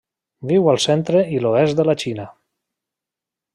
[0.51, 2.27] Viu al centre i l'oest de la Xina.